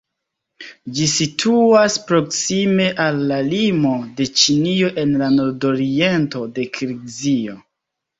[0.99, 7.55] Ĝi situas proksime al la limo de Ĉinio en la nordoriento de Kirgizio.